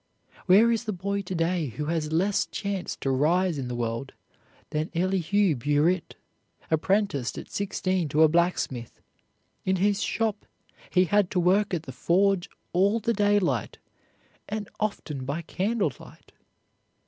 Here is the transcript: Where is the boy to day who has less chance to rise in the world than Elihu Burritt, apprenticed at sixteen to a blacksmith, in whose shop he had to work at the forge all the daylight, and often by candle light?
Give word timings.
Where 0.47 0.71
is 0.71 0.85
the 0.85 0.93
boy 0.93 1.21
to 1.21 1.35
day 1.35 1.67
who 1.67 1.85
has 1.85 2.11
less 2.11 2.47
chance 2.47 2.95
to 3.01 3.11
rise 3.11 3.59
in 3.59 3.67
the 3.67 3.75
world 3.75 4.13
than 4.71 4.89
Elihu 4.95 5.53
Burritt, 5.55 6.15
apprenticed 6.71 7.37
at 7.37 7.51
sixteen 7.51 8.09
to 8.09 8.23
a 8.23 8.27
blacksmith, 8.27 8.99
in 9.63 9.75
whose 9.75 10.01
shop 10.01 10.47
he 10.89 11.05
had 11.05 11.29
to 11.29 11.39
work 11.39 11.71
at 11.75 11.83
the 11.83 11.91
forge 11.91 12.49
all 12.73 12.99
the 12.99 13.13
daylight, 13.13 13.77
and 14.49 14.67
often 14.79 15.23
by 15.23 15.43
candle 15.43 15.93
light? 15.99 16.31